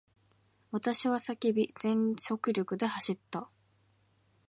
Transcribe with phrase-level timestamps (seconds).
[0.71, 3.47] 私は叫び、全速力で走った。